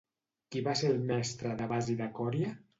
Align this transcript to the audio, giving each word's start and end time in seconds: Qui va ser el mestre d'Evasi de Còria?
Qui 0.55 0.63
va 0.67 0.73
ser 0.79 0.89
el 0.95 1.05
mestre 1.13 1.53
d'Evasi 1.61 2.01
de 2.03 2.11
Còria? 2.19 2.53